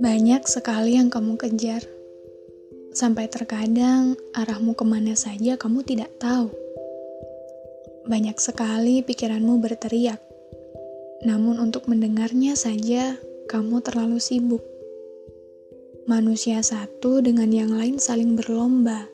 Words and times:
Banyak 0.00 0.48
sekali 0.48 0.96
yang 0.96 1.12
kamu 1.12 1.36
kejar, 1.36 1.84
sampai 2.96 3.28
terkadang 3.28 4.16
arahmu 4.32 4.72
ke 4.72 4.80
mana 4.80 5.12
saja 5.12 5.60
kamu 5.60 5.84
tidak 5.84 6.08
tahu. 6.16 6.48
Banyak 8.08 8.40
sekali 8.40 9.04
pikiranmu 9.04 9.60
berteriak, 9.60 10.16
namun 11.28 11.60
untuk 11.60 11.84
mendengarnya 11.84 12.56
saja 12.56 13.20
kamu 13.44 13.84
terlalu 13.84 14.16
sibuk. 14.16 14.64
Manusia 16.08 16.64
satu 16.64 17.20
dengan 17.20 17.52
yang 17.52 17.76
lain 17.76 18.00
saling 18.00 18.40
berlomba, 18.40 19.04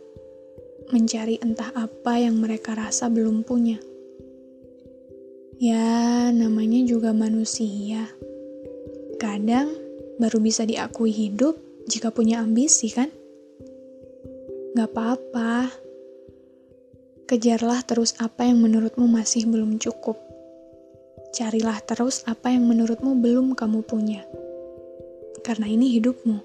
mencari 0.94 1.42
entah 1.42 1.74
apa 1.74 2.22
yang 2.22 2.38
mereka 2.38 2.78
rasa 2.78 3.10
belum 3.10 3.42
punya. 3.42 3.82
Ya, 5.58 6.30
namanya 6.30 6.78
juga 6.86 7.10
manusia. 7.10 8.06
Kadang 9.18 9.85
baru 10.16 10.38
bisa 10.40 10.64
diakui 10.64 11.12
hidup 11.12 11.56
jika 11.86 12.10
punya 12.10 12.42
ambisi, 12.42 12.90
kan? 12.90 13.08
Gak 14.76 14.92
apa-apa. 14.92 15.70
Kejarlah 17.26 17.82
terus 17.82 18.14
apa 18.22 18.46
yang 18.46 18.62
menurutmu 18.62 19.08
masih 19.08 19.48
belum 19.48 19.80
cukup. 19.82 20.18
Carilah 21.34 21.80
terus 21.84 22.22
apa 22.24 22.54
yang 22.54 22.68
menurutmu 22.68 23.18
belum 23.18 23.58
kamu 23.58 23.82
punya. 23.84 24.22
Karena 25.42 25.68
ini 25.68 25.90
hidupmu, 25.96 26.38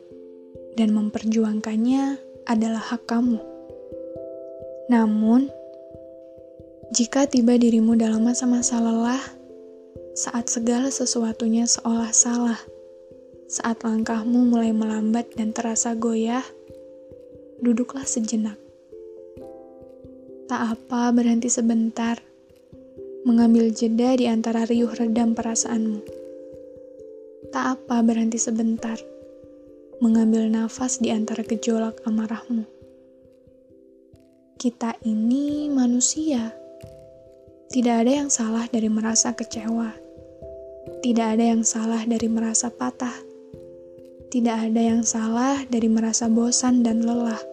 dan 0.75 0.94
memperjuangkannya 0.94 2.17
adalah 2.47 2.81
hak 2.81 3.03
kamu. 3.08 3.39
Namun, 4.92 5.47
jika 6.92 7.23
tiba 7.23 7.55
dirimu 7.55 7.95
dalam 7.95 8.27
masa-masa 8.27 8.83
lelah, 8.83 9.23
saat 10.11 10.52
segala 10.52 10.92
sesuatunya 10.92 11.64
seolah 11.64 12.11
salah, 12.11 12.59
saat 13.52 13.84
langkahmu 13.84 14.48
mulai 14.48 14.72
melambat 14.72 15.36
dan 15.36 15.52
terasa 15.52 15.92
goyah, 15.92 16.48
duduklah 17.60 18.08
sejenak. 18.08 18.56
Tak 20.48 20.80
apa 20.80 21.12
berhenti 21.12 21.52
sebentar, 21.52 22.16
mengambil 23.28 23.68
jeda 23.76 24.16
di 24.16 24.32
antara 24.32 24.64
riuh 24.64 24.96
redam 24.96 25.36
perasaanmu. 25.36 26.00
Tak 27.52 27.66
apa 27.76 28.00
berhenti 28.08 28.40
sebentar, 28.40 28.96
mengambil 30.00 30.48
nafas 30.48 31.04
di 31.04 31.12
antara 31.12 31.44
gejolak 31.44 32.00
amarahmu. 32.08 32.64
Kita 34.56 34.96
ini 35.04 35.68
manusia 35.68 36.56
tidak 37.68 38.08
ada 38.08 38.24
yang 38.24 38.32
salah 38.32 38.64
dari 38.72 38.88
merasa 38.88 39.36
kecewa. 39.36 39.92
Tidak 41.04 41.28
ada 41.36 41.52
yang 41.52 41.68
salah 41.68 42.04
dari 42.08 42.32
merasa 42.32 42.72
patah. 42.72 43.31
Tidak 44.32 44.58
ada 44.72 44.80
yang 44.80 45.04
salah 45.04 45.60
dari 45.67 45.92
merasa 45.92 46.32
bosan 46.32 46.88
dan 46.88 47.04
lelah. 47.04 47.44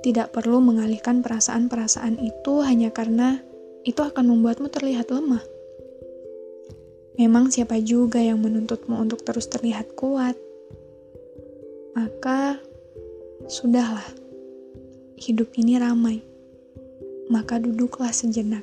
Tidak 0.00 0.32
perlu 0.32 0.64
mengalihkan 0.64 1.20
perasaan-perasaan 1.20 2.16
itu 2.16 2.64
hanya 2.64 2.88
karena 2.88 3.44
itu 3.84 4.00
akan 4.00 4.32
membuatmu 4.32 4.72
terlihat 4.72 5.12
lemah. 5.12 5.44
Memang 7.20 7.52
siapa 7.52 7.76
juga 7.84 8.18
yang 8.18 8.40
menuntutmu 8.40 8.96
untuk 8.96 9.20
terus 9.28 9.44
terlihat 9.52 9.92
kuat? 9.92 10.40
Maka, 11.92 12.56
sudahlah. 13.44 14.08
Hidup 15.16 15.52
ini 15.60 15.76
ramai 15.76 16.20
maka 17.26 17.58
duduklah 17.58 18.14
sejenak. 18.14 18.62